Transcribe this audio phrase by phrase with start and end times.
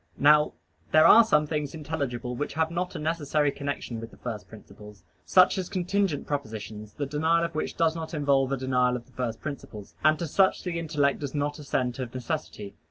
[0.17, 0.53] Now
[0.91, 5.03] there are some things intelligible which have not a necessary connection with the first principles;
[5.25, 9.11] such as contingent propositions, the denial of which does not involve a denial of the
[9.11, 9.93] first principles.
[10.03, 12.73] And to such the intellect does not assent of necessity.